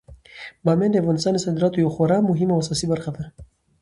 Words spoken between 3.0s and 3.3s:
ده.